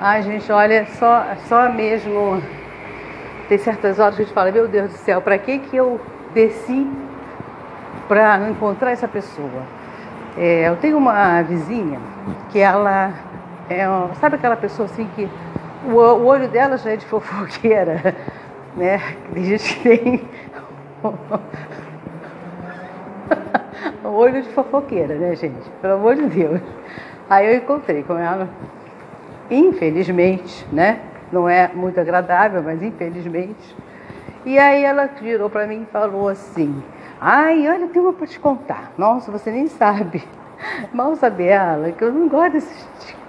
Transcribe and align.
Ai, 0.00 0.22
gente, 0.22 0.50
olha, 0.52 0.86
só, 0.86 1.24
só 1.48 1.68
mesmo. 1.70 2.40
Tem 3.48 3.58
certas 3.58 3.98
horas 3.98 4.14
que 4.14 4.22
a 4.22 4.24
gente 4.24 4.34
fala: 4.34 4.52
Meu 4.52 4.68
Deus 4.68 4.90
do 4.92 4.96
céu, 4.98 5.20
para 5.20 5.36
que, 5.38 5.58
que 5.58 5.76
eu 5.76 6.00
desci 6.32 6.86
para 8.06 8.48
encontrar 8.48 8.92
essa 8.92 9.08
pessoa? 9.08 9.62
É, 10.36 10.68
eu 10.68 10.76
tenho 10.76 10.96
uma 10.96 11.42
vizinha 11.42 11.98
que 12.50 12.60
ela 12.60 13.12
é. 13.68 13.86
Sabe 14.20 14.36
aquela 14.36 14.56
pessoa 14.56 14.86
assim 14.86 15.08
que 15.16 15.28
o, 15.84 15.94
o 15.94 16.26
olho 16.26 16.48
dela 16.48 16.76
já 16.76 16.90
é 16.90 16.96
de 16.96 17.06
fofoqueira, 17.06 18.14
né? 18.76 19.00
Tem 19.32 19.44
gente 19.44 19.74
que 19.74 19.82
tem. 19.82 20.28
olho 24.04 24.42
de 24.42 24.48
fofoqueira, 24.50 25.14
né, 25.14 25.34
gente? 25.34 25.70
Pelo 25.80 25.94
amor 25.94 26.16
de 26.16 26.26
Deus. 26.26 26.60
Aí 27.30 27.46
eu 27.46 27.56
encontrei 27.58 28.02
com 28.02 28.18
ela 28.18 28.48
infelizmente, 29.50 30.66
né? 30.72 31.00
Não 31.30 31.48
é 31.48 31.70
muito 31.74 32.00
agradável, 32.00 32.62
mas 32.62 32.82
infelizmente. 32.82 33.76
E 34.46 34.58
aí 34.58 34.84
ela 34.84 35.06
virou 35.06 35.50
para 35.50 35.66
mim 35.66 35.82
e 35.82 35.92
falou 35.92 36.28
assim: 36.28 36.82
Ai, 37.20 37.68
olha, 37.68 37.88
tem 37.88 38.00
uma 38.00 38.12
para 38.12 38.26
te 38.26 38.38
contar. 38.38 38.92
Nossa, 38.96 39.30
você 39.30 39.50
nem 39.50 39.66
sabe. 39.66 40.22
Mal 40.92 41.16
sabe 41.16 41.46
ela 41.46 41.90
que 41.92 42.02
eu 42.02 42.12
não 42.12 42.28
gosto 42.28 42.52
desse 42.52 42.86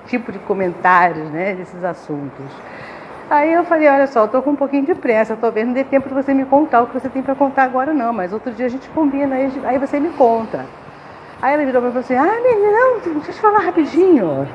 tipo 0.08 0.32
de 0.32 0.40
comentários, 0.40 1.30
né? 1.32 1.55
Desses 1.55 1.84
assuntos. 1.84 2.46
Aí 3.30 3.54
eu 3.54 3.63
falei, 3.63 3.88
olha 3.88 4.08
só, 4.08 4.26
tô 4.27 4.41
com 4.41 4.52
um 4.52 4.55
pouquinho 4.55 4.86
de 4.86 4.96
pressa, 4.96 5.38
talvez 5.40 5.66
não 5.66 5.74
dê 5.74 5.84
tempo 5.84 6.08
de 6.08 6.16
você 6.16 6.34
me 6.34 6.46
contar 6.46 6.82
o 6.82 6.88
que 6.88 6.94
você 6.94 7.08
tem 7.10 7.22
para 7.22 7.36
contar 7.36 7.63
agora 7.63 7.94
não, 7.94 8.12
mas 8.12 8.34
outro 8.34 8.52
dia 8.52 8.66
a 8.66 8.70
gente 8.70 8.90
combina, 8.90 9.36
aí, 9.36 9.52
aí 9.66 9.77
você 9.77 9.99
me 9.99 10.10
conta. 10.10 10.66
Aí 11.40 11.54
ela 11.54 11.63
virou 11.63 11.80
para 11.80 11.91
mim 11.91 11.99
e 11.99 12.04
falou 12.04 12.26
assim, 12.26 12.32
ah, 12.32 12.41
menina, 12.41 12.72
não, 12.72 12.99
deixa 13.13 13.30
eu 13.30 13.34
te 13.36 13.40
falar 13.40 13.60
rapidinho. 13.60 14.48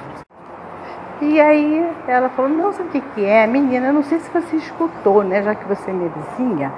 E 1.20 1.40
aí 1.40 1.88
ela 2.08 2.28
falou, 2.30 2.50
não, 2.50 2.72
sabe 2.72 2.88
o 2.88 2.92
que, 2.92 3.00
que 3.00 3.24
é? 3.24 3.46
Menina, 3.46 3.86
eu 3.86 3.92
não 3.92 4.02
sei 4.02 4.18
se 4.18 4.28
você 4.30 4.56
escutou, 4.56 5.22
né? 5.22 5.42
Já 5.42 5.54
que 5.54 5.66
você 5.66 5.90
é 5.90 5.94
minha 5.94 6.10
vizinha. 6.10 6.72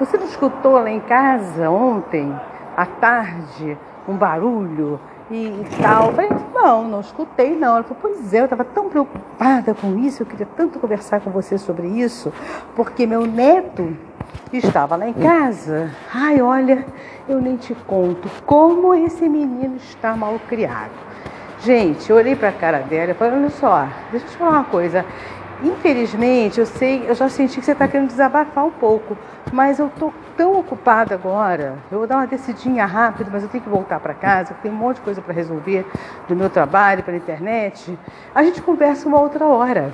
Você 0.00 0.16
não 0.16 0.24
escutou 0.24 0.72
lá 0.74 0.90
em 0.90 1.00
casa 1.00 1.70
ontem, 1.70 2.34
à 2.76 2.86
tarde, 2.86 3.76
um 4.08 4.16
barulho 4.16 4.98
e, 5.30 5.46
e 5.46 5.66
tal? 5.82 6.06
Eu 6.06 6.12
falei, 6.14 6.30
não, 6.54 6.88
não 6.88 7.00
escutei 7.00 7.54
não. 7.54 7.76
Ela 7.76 7.82
falou, 7.82 7.98
pois 8.00 8.32
é, 8.32 8.40
eu 8.40 8.44
estava 8.44 8.64
tão 8.64 8.88
preocupada 8.88 9.74
com 9.74 9.98
isso, 9.98 10.22
eu 10.22 10.26
queria 10.26 10.48
tanto 10.56 10.78
conversar 10.78 11.20
com 11.20 11.30
você 11.30 11.58
sobre 11.58 11.86
isso, 11.86 12.32
porque 12.74 13.06
meu 13.06 13.26
neto 13.26 13.94
estava 14.52 14.96
lá 14.96 15.06
em 15.06 15.12
casa. 15.14 15.90
Ai, 16.14 16.40
olha, 16.40 16.86
eu 17.28 17.40
nem 17.40 17.56
te 17.56 17.74
conto 17.74 18.28
como 18.46 18.94
esse 18.94 19.28
menino 19.28 19.76
está 19.76 20.16
mal 20.16 20.40
criado. 20.48 21.12
Gente, 21.64 22.10
eu 22.10 22.16
olhei 22.16 22.34
para 22.34 22.48
a 22.48 22.52
cara 22.52 22.78
dela 22.80 23.12
e 23.12 23.14
falei, 23.14 23.38
olha 23.38 23.50
só, 23.50 23.86
deixa 24.10 24.26
eu 24.26 24.30
te 24.30 24.36
falar 24.36 24.50
uma 24.50 24.64
coisa. 24.64 25.06
Infelizmente, 25.62 26.58
eu 26.58 26.66
sei, 26.66 27.04
eu 27.08 27.14
já 27.14 27.28
senti 27.28 27.60
que 27.60 27.64
você 27.64 27.70
está 27.70 27.86
querendo 27.86 28.08
desabafar 28.08 28.64
um 28.64 28.72
pouco, 28.72 29.16
mas 29.52 29.78
eu 29.78 29.86
estou 29.86 30.12
tão 30.36 30.58
ocupada 30.58 31.14
agora. 31.14 31.78
Eu 31.88 31.98
vou 31.98 32.06
dar 32.08 32.16
uma 32.16 32.26
decidinha 32.26 32.84
rápida, 32.84 33.30
mas 33.32 33.44
eu 33.44 33.48
tenho 33.48 33.62
que 33.62 33.70
voltar 33.70 34.00
para 34.00 34.12
casa, 34.12 34.54
tem 34.60 34.72
um 34.72 34.74
monte 34.74 34.96
de 34.96 35.02
coisa 35.02 35.22
para 35.22 35.32
resolver 35.32 35.86
do 36.26 36.34
meu 36.34 36.50
trabalho, 36.50 37.04
pela 37.04 37.16
internet. 37.16 37.96
A 38.34 38.42
gente 38.42 38.60
conversa 38.60 39.06
uma 39.06 39.20
outra 39.20 39.46
hora. 39.46 39.92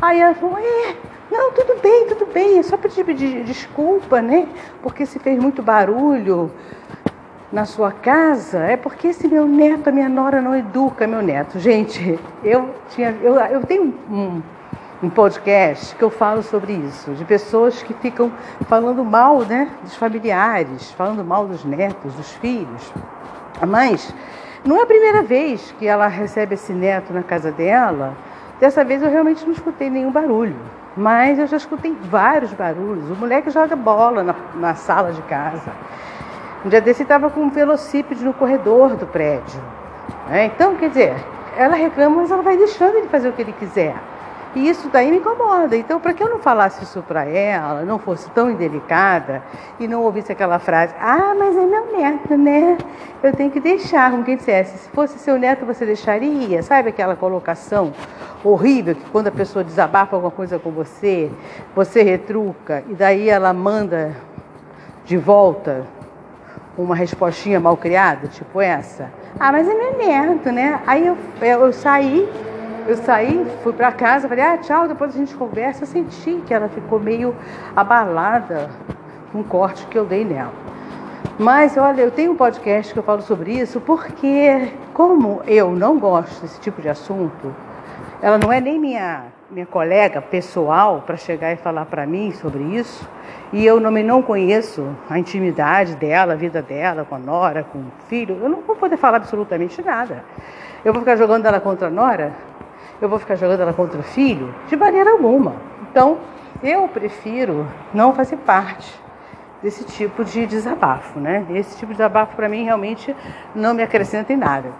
Aí 0.00 0.18
ela 0.18 0.34
falou, 0.34 0.58
é, 0.58 0.96
não, 1.30 1.52
tudo 1.52 1.80
bem, 1.80 2.08
tudo 2.08 2.26
bem, 2.26 2.58
é 2.58 2.62
só 2.64 2.76
para 2.76 2.90
te 2.90 3.04
pedir 3.04 3.44
desculpa, 3.44 4.20
né? 4.20 4.48
Porque 4.82 5.06
se 5.06 5.20
fez 5.20 5.40
muito 5.40 5.62
barulho 5.62 6.50
na 7.52 7.66
sua 7.66 7.92
casa 7.92 8.58
é 8.60 8.76
porque 8.76 9.08
esse 9.08 9.28
meu 9.28 9.46
neto, 9.46 9.88
a 9.88 9.92
minha 9.92 10.08
nora 10.08 10.40
não 10.40 10.56
educa 10.56 11.06
meu 11.06 11.20
neto. 11.20 11.58
Gente, 11.58 12.18
eu, 12.42 12.70
tinha, 12.90 13.10
eu, 13.22 13.36
eu 13.36 13.60
tenho 13.66 13.94
um, 14.10 14.42
um 15.02 15.10
podcast 15.10 15.94
que 15.94 16.02
eu 16.02 16.08
falo 16.08 16.42
sobre 16.42 16.72
isso, 16.72 17.10
de 17.12 17.24
pessoas 17.24 17.82
que 17.82 17.92
ficam 17.92 18.32
falando 18.66 19.04
mal 19.04 19.40
né, 19.40 19.68
dos 19.82 19.94
familiares, 19.94 20.90
falando 20.92 21.22
mal 21.22 21.46
dos 21.46 21.62
netos, 21.64 22.14
dos 22.14 22.32
filhos. 22.32 22.90
Mas 23.68 24.14
não 24.64 24.78
é 24.78 24.82
a 24.82 24.86
primeira 24.86 25.22
vez 25.22 25.74
que 25.78 25.86
ela 25.86 26.06
recebe 26.06 26.54
esse 26.54 26.72
neto 26.72 27.12
na 27.12 27.22
casa 27.22 27.52
dela. 27.52 28.14
Dessa 28.58 28.82
vez 28.82 29.02
eu 29.02 29.10
realmente 29.10 29.44
não 29.44 29.52
escutei 29.52 29.90
nenhum 29.90 30.10
barulho. 30.10 30.56
Mas 30.96 31.38
eu 31.38 31.46
já 31.46 31.56
escutei 31.56 31.96
vários 32.04 32.52
barulhos. 32.52 33.10
O 33.10 33.14
moleque 33.14 33.50
joga 33.50 33.74
bola 33.74 34.22
na, 34.22 34.34
na 34.54 34.74
sala 34.74 35.12
de 35.12 35.22
casa. 35.22 35.72
Um 36.64 36.68
dia 36.68 36.80
desse 36.80 37.02
estava 37.02 37.28
com 37.28 37.40
um 37.40 37.50
velocípede 37.50 38.24
no 38.24 38.32
corredor 38.32 38.96
do 38.96 39.06
prédio. 39.06 39.60
Né? 40.28 40.46
Então, 40.46 40.76
quer 40.76 40.88
dizer, 40.90 41.14
ela 41.56 41.74
reclama, 41.74 42.16
mas 42.16 42.30
ela 42.30 42.42
vai 42.42 42.56
deixando 42.56 42.96
ele 42.96 43.08
fazer 43.08 43.28
o 43.28 43.32
que 43.32 43.42
ele 43.42 43.52
quiser. 43.52 43.96
E 44.54 44.68
isso 44.68 44.88
daí 44.90 45.10
me 45.10 45.16
incomoda. 45.16 45.74
Então, 45.74 45.98
para 45.98 46.12
que 46.12 46.22
eu 46.22 46.28
não 46.28 46.38
falasse 46.38 46.84
isso 46.84 47.02
para 47.02 47.24
ela, 47.24 47.82
não 47.82 47.98
fosse 47.98 48.30
tão 48.30 48.50
indelicada 48.50 49.42
e 49.80 49.88
não 49.88 50.02
ouvisse 50.02 50.30
aquela 50.30 50.58
frase, 50.58 50.94
ah, 51.00 51.34
mas 51.36 51.56
é 51.56 51.64
meu 51.64 51.96
neto, 51.96 52.36
né? 52.36 52.76
Eu 53.22 53.32
tenho 53.32 53.50
que 53.50 53.58
deixar, 53.58 54.10
como 54.10 54.22
quem 54.22 54.36
dissesse, 54.36 54.76
se 54.76 54.90
fosse 54.90 55.18
seu 55.18 55.38
neto, 55.38 55.64
você 55.64 55.86
deixaria? 55.86 56.62
Sabe 56.62 56.90
aquela 56.90 57.16
colocação 57.16 57.92
horrível 58.44 58.94
que 58.94 59.08
quando 59.10 59.28
a 59.28 59.32
pessoa 59.32 59.64
desabafa 59.64 60.16
alguma 60.16 60.30
coisa 60.30 60.58
com 60.58 60.70
você, 60.70 61.30
você 61.74 62.02
retruca 62.02 62.84
e 62.88 62.94
daí 62.94 63.30
ela 63.30 63.52
manda 63.52 64.14
de 65.04 65.16
volta 65.16 65.86
uma 66.76 66.94
respostinha 66.94 67.60
mal 67.60 67.76
criada, 67.76 68.28
tipo 68.28 68.60
essa. 68.60 69.10
Ah, 69.38 69.52
mas 69.52 69.68
é 69.68 69.74
meu 69.74 69.98
neto, 69.98 70.50
né? 70.50 70.80
Aí 70.86 71.06
eu, 71.06 71.16
eu 71.40 71.72
saí, 71.72 72.28
eu 72.86 72.96
saí, 72.96 73.46
fui 73.62 73.72
para 73.72 73.92
casa, 73.92 74.28
falei, 74.28 74.44
ah, 74.44 74.58
tchau, 74.58 74.88
depois 74.88 75.14
a 75.14 75.18
gente 75.18 75.34
conversa. 75.34 75.82
Eu 75.82 75.86
senti 75.86 76.42
que 76.46 76.54
ela 76.54 76.68
ficou 76.68 76.98
meio 76.98 77.34
abalada 77.76 78.70
com 79.30 79.40
o 79.40 79.44
corte 79.44 79.86
que 79.86 79.98
eu 79.98 80.04
dei 80.04 80.24
nela. 80.24 80.52
Mas 81.38 81.76
olha, 81.76 82.02
eu 82.02 82.10
tenho 82.10 82.32
um 82.32 82.36
podcast 82.36 82.92
que 82.92 82.98
eu 82.98 83.02
falo 83.02 83.22
sobre 83.22 83.52
isso 83.52 83.80
porque, 83.80 84.72
como 84.92 85.42
eu 85.46 85.72
não 85.72 85.98
gosto 85.98 86.42
desse 86.42 86.60
tipo 86.60 86.80
de 86.80 86.88
assunto, 86.88 87.54
ela 88.22 88.38
não 88.38 88.52
é 88.52 88.60
nem 88.60 88.78
minha, 88.78 89.24
minha 89.50 89.66
colega 89.66 90.22
pessoal 90.22 91.02
para 91.04 91.16
chegar 91.16 91.52
e 91.52 91.56
falar 91.56 91.86
para 91.86 92.06
mim 92.06 92.30
sobre 92.30 92.62
isso 92.62 93.06
e 93.52 93.66
eu 93.66 93.80
não, 93.80 93.90
não 93.90 94.22
conheço 94.22 94.88
a 95.10 95.18
intimidade 95.18 95.96
dela, 95.96 96.32
a 96.32 96.36
vida 96.36 96.62
dela, 96.62 97.04
com 97.04 97.16
a 97.16 97.18
Nora, 97.18 97.64
com 97.64 97.78
o 97.78 97.92
filho, 98.08 98.38
eu 98.40 98.48
não 98.48 98.60
vou 98.62 98.76
poder 98.76 98.96
falar 98.96 99.18
absolutamente 99.18 99.82
nada. 99.82 100.24
Eu 100.84 100.92
vou 100.92 101.02
ficar 101.02 101.16
jogando 101.16 101.46
ela 101.46 101.60
contra 101.60 101.88
a 101.88 101.90
Nora? 101.90 102.32
Eu 103.00 103.08
vou 103.08 103.18
ficar 103.18 103.34
jogando 103.34 103.60
ela 103.60 103.72
contra 103.72 103.98
o 103.98 104.02
filho? 104.02 104.54
De 104.68 104.76
maneira 104.76 105.10
alguma. 105.10 105.56
Então, 105.90 106.18
eu 106.62 106.88
prefiro 106.88 107.66
não 107.92 108.14
fazer 108.14 108.36
parte 108.38 108.98
desse 109.62 109.84
tipo 109.84 110.24
de 110.24 110.46
desabafo, 110.46 111.20
né? 111.20 111.44
Esse 111.50 111.76
tipo 111.76 111.88
de 111.92 111.98
desabafo 111.98 112.34
para 112.36 112.48
mim 112.48 112.64
realmente 112.64 113.14
não 113.54 113.74
me 113.74 113.82
acrescenta 113.82 114.32
em 114.32 114.36
nada. 114.36 114.70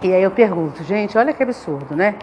E 0.00 0.12
aí 0.14 0.22
eu 0.22 0.30
pergunto, 0.30 0.84
gente, 0.84 1.18
olha 1.18 1.32
que 1.32 1.42
absurdo, 1.42 1.96
né? 1.96 2.14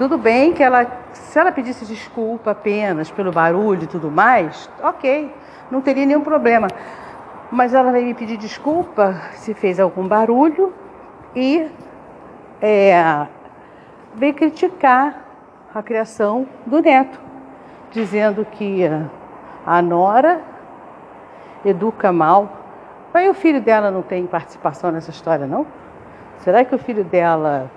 Tudo 0.00 0.16
bem 0.16 0.54
que 0.54 0.62
ela, 0.62 0.86
se 1.12 1.38
ela 1.38 1.52
pedisse 1.52 1.84
desculpa 1.84 2.52
apenas 2.52 3.10
pelo 3.10 3.30
barulho 3.30 3.82
e 3.82 3.86
tudo 3.86 4.10
mais, 4.10 4.66
ok, 4.82 5.30
não 5.70 5.82
teria 5.82 6.06
nenhum 6.06 6.22
problema. 6.22 6.68
Mas 7.52 7.74
ela 7.74 7.92
veio 7.92 8.06
me 8.06 8.14
pedir 8.14 8.38
desculpa 8.38 9.14
se 9.32 9.52
fez 9.52 9.78
algum 9.78 10.08
barulho 10.08 10.72
e 11.36 11.70
é, 12.62 13.26
veio 14.14 14.32
criticar 14.32 15.22
a 15.74 15.82
criação 15.82 16.46
do 16.64 16.80
neto, 16.80 17.20
dizendo 17.90 18.42
que 18.52 18.84
a 19.66 19.82
nora 19.82 20.40
educa 21.62 22.10
mal. 22.10 22.48
Mas 23.12 23.28
o 23.28 23.34
filho 23.34 23.60
dela 23.60 23.90
não 23.90 24.00
tem 24.00 24.26
participação 24.26 24.90
nessa 24.90 25.10
história, 25.10 25.46
não? 25.46 25.66
Será 26.38 26.64
que 26.64 26.74
o 26.74 26.78
filho 26.78 27.04
dela 27.04 27.70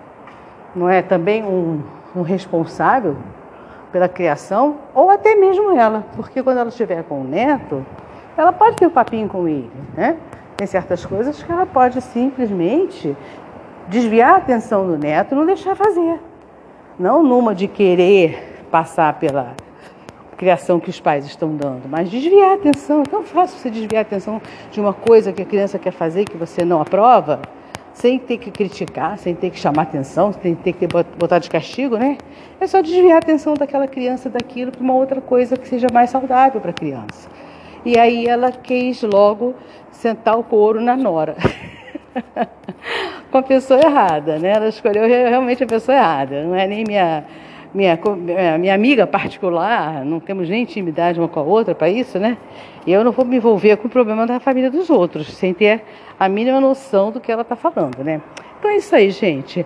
não 0.73 0.87
é 0.87 1.01
também 1.01 1.43
um 1.43 1.83
um 2.15 2.21
responsável 2.21 3.17
pela 3.91 4.09
criação, 4.09 4.77
ou 4.93 5.09
até 5.09 5.35
mesmo 5.35 5.71
ela, 5.77 6.03
porque 6.15 6.41
quando 6.41 6.57
ela 6.57 6.69
estiver 6.69 7.03
com 7.03 7.21
o 7.21 7.23
neto, 7.23 7.85
ela 8.35 8.51
pode 8.51 8.75
ter 8.75 8.85
o 8.85 8.89
um 8.89 8.91
papinho 8.91 9.29
com 9.29 9.47
ele, 9.47 9.71
né? 9.95 10.17
Tem 10.57 10.65
certas 10.65 11.05
coisas 11.05 11.41
que 11.41 11.51
ela 11.51 11.65
pode 11.65 12.01
simplesmente 12.01 13.15
desviar 13.87 14.35
a 14.35 14.37
atenção 14.37 14.87
do 14.87 14.97
neto 14.97 15.35
não 15.35 15.45
deixar 15.45 15.75
fazer. 15.75 16.19
Não 16.97 17.23
numa 17.23 17.53
de 17.53 17.67
querer 17.67 18.65
passar 18.71 19.13
pela 19.19 19.53
criação 20.37 20.79
que 20.79 20.89
os 20.89 20.99
pais 20.99 21.25
estão 21.25 21.55
dando, 21.55 21.87
mas 21.87 22.09
desviar 22.09 22.51
a 22.51 22.53
atenção. 22.55 23.01
É 23.01 23.03
tão 23.03 23.23
fácil 23.23 23.57
você 23.57 23.69
desviar 23.69 23.99
a 23.99 24.07
atenção 24.07 24.41
de 24.71 24.79
uma 24.79 24.93
coisa 24.93 25.31
que 25.31 25.41
a 25.41 25.45
criança 25.45 25.77
quer 25.77 25.91
fazer 25.91 26.25
que 26.25 26.37
você 26.37 26.65
não 26.65 26.81
aprova 26.81 27.39
sem 27.93 28.17
ter 28.17 28.37
que 28.37 28.49
criticar, 28.51 29.17
sem 29.17 29.35
ter 29.35 29.51
que 29.51 29.59
chamar 29.59 29.83
atenção, 29.83 30.33
sem 30.33 30.55
ter 30.55 30.73
que 30.73 30.87
botar 30.87 31.39
de 31.39 31.49
castigo, 31.49 31.97
né? 31.97 32.17
É 32.59 32.67
só 32.67 32.81
desviar 32.81 33.15
a 33.15 33.19
atenção 33.19 33.53
daquela 33.53 33.87
criança 33.87 34.29
daquilo 34.29 34.71
para 34.71 34.81
uma 34.81 34.95
outra 34.95 35.21
coisa 35.21 35.55
que 35.55 35.67
seja 35.67 35.87
mais 35.93 36.09
saudável 36.09 36.59
para 36.59 36.71
a 36.71 36.73
criança. 36.73 37.29
E 37.85 37.97
aí 37.97 38.25
ela 38.27 38.51
quis 38.51 39.01
logo 39.03 39.53
sentar 39.91 40.37
o 40.37 40.43
couro 40.43 40.81
na 40.81 40.95
nora. 40.95 41.35
Com 43.31 43.37
a 43.37 43.43
pessoa 43.43 43.79
errada, 43.79 44.39
né? 44.39 44.53
Ela 44.55 44.69
escolheu 44.69 45.05
realmente 45.07 45.63
a 45.63 45.67
pessoa 45.67 45.97
errada. 45.97 46.43
Não 46.43 46.55
é 46.55 46.67
nem 46.67 46.83
minha 46.85 47.23
minha, 47.73 47.99
é, 48.27 48.57
minha 48.57 48.73
amiga 48.73 49.07
particular, 49.07 50.05
não 50.05 50.19
temos 50.19 50.49
nem 50.49 50.63
intimidade 50.63 51.19
uma 51.19 51.27
com 51.27 51.39
a 51.39 51.43
outra 51.43 51.73
para 51.73 51.89
isso, 51.89 52.19
né? 52.19 52.37
E 52.85 52.91
eu 52.91 53.03
não 53.03 53.11
vou 53.11 53.25
me 53.25 53.37
envolver 53.37 53.77
com 53.77 53.87
o 53.87 53.89
problema 53.89 54.27
da 54.27 54.39
família 54.39 54.69
dos 54.69 54.89
outros, 54.89 55.27
sem 55.33 55.53
ter 55.53 55.83
a 56.19 56.29
mínima 56.29 56.61
noção 56.61 57.11
do 57.11 57.19
que 57.19 57.31
ela 57.31 57.41
está 57.41 57.55
falando, 57.55 58.03
né? 58.03 58.21
Então 58.59 58.69
é 58.69 58.77
isso 58.77 58.95
aí, 58.95 59.09
gente. 59.09 59.65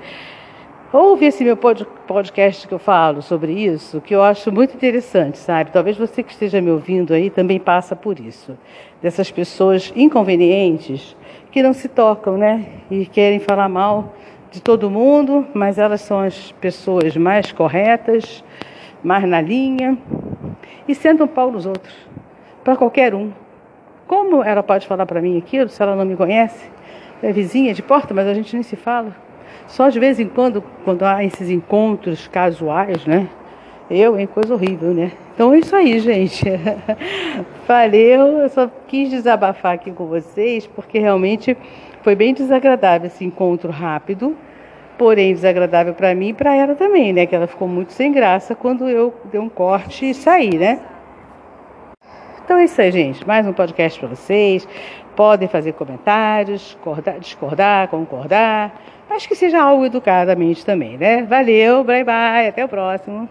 Ouve 0.94 1.26
esse 1.26 1.44
meu 1.44 1.58
podcast 1.58 2.66
que 2.66 2.74
eu 2.74 2.80
falo 2.80 3.22
sobre 3.22 3.52
isso, 3.52 4.00
que 4.00 4.16
eu 4.16 4.24
acho 4.24 4.54
muito 4.54 4.74
interessante, 4.74 5.38
sabe? 5.38 5.70
Talvez 5.70 5.98
você 5.98 6.24
que 6.24 6.32
esteja 6.32 6.62
me 6.62 6.72
ouvindo 6.72 7.14
aí 7.14 7.30
também 7.30 7.60
passa 7.60 7.94
por 7.94 8.18
isso. 8.20 8.58
Dessas 9.02 9.30
pessoas 9.30 9.92
inconvenientes 9.98 11.16
que 11.52 11.62
não 11.62 11.74
se 11.74 11.90
tocam, 11.90 12.38
né? 12.38 12.66
E 12.90 13.06
querem 13.06 13.40
falar 13.40 13.68
mal 13.68 14.14
de 14.52 14.62
todo 14.62 14.90
mundo, 14.90 15.46
mas 15.54 15.78
elas 15.78 16.02
são 16.02 16.20
as 16.20 16.52
pessoas 16.54 17.16
mais 17.18 17.52
corretas, 17.52 18.44
mais 19.04 19.24
na 19.28 19.42
linha 19.42 19.98
e 20.88 20.96
sentam 20.96 21.28
pau 21.28 21.52
nos 21.52 21.66
outros, 21.66 21.96
para 22.64 22.76
qualquer 22.76 23.14
um. 23.14 23.32
Como 24.08 24.42
ela 24.42 24.64
pode 24.64 24.88
falar 24.88 25.06
para 25.06 25.22
mim 25.22 25.38
aquilo 25.38 25.70
se 25.70 25.82
ela 25.82 25.96
não 25.96 26.06
me 26.06 26.16
conhece? 26.16 26.70
É 27.22 27.32
vizinha 27.32 27.74
de 27.74 27.82
porta, 27.82 28.14
mas 28.14 28.28
a 28.28 28.34
gente 28.34 28.54
nem 28.54 28.64
se 28.64 28.76
fala. 28.76 29.16
Só 29.68 29.90
de 29.90 30.00
vez 30.00 30.20
em 30.20 30.28
quando, 30.28 30.64
quando 30.86 31.04
há 31.04 31.24
esses 31.24 31.50
encontros 31.50 32.28
casuais, 32.28 33.06
né? 33.06 33.28
Eu, 33.90 34.20
hein? 34.20 34.28
Coisa 34.28 34.54
horrível, 34.54 34.94
né? 34.94 35.12
Então 35.34 35.54
é 35.54 35.60
isso 35.60 35.76
aí, 35.76 36.00
gente. 36.00 36.44
Valeu. 37.66 38.40
Eu 38.40 38.50
só 38.50 38.70
quis 38.88 39.10
desabafar 39.10 39.76
aqui 39.76 39.92
com 39.92 40.06
vocês, 40.08 40.68
porque 40.68 41.00
realmente 41.00 41.56
foi 42.02 42.16
bem 42.16 42.34
desagradável 42.34 43.08
esse 43.08 43.24
encontro 43.24 43.72
rápido, 43.72 44.36
porém 44.98 45.34
desagradável 45.34 45.94
para 45.94 46.14
mim 46.14 46.30
e 46.30 46.34
para 46.34 46.54
ela 46.54 46.76
também, 46.76 47.14
né? 47.14 47.26
Que 47.26 47.36
ela 47.36 47.48
ficou 47.48 47.68
muito 47.68 47.94
sem 47.94 48.12
graça 48.12 48.54
quando 48.54 48.90
eu 48.90 49.14
dei 49.32 49.40
um 49.40 49.50
corte 49.50 50.10
e 50.10 50.14
saí, 50.14 50.58
né? 50.58 50.82
Então 52.44 52.58
é 52.58 52.66
isso 52.66 52.82
aí, 52.82 52.92
gente. 52.92 53.26
Mais 53.26 53.48
um 53.48 53.54
podcast 53.54 53.98
para 54.00 54.10
vocês. 54.10 54.68
Podem 55.16 55.48
fazer 55.48 55.74
comentários, 55.74 56.78
discordar, 57.20 57.88
concordar. 57.88 58.82
Acho 59.10 59.28
que 59.30 59.36
seja 59.36 59.62
algo 59.62 59.86
educadamente 59.86 60.66
também, 60.66 60.98
né? 60.98 61.24
Valeu, 61.24 61.84
bye 61.86 62.04
bye, 62.04 62.48
até 62.48 62.66
o 62.66 62.68
próximo. 62.68 63.30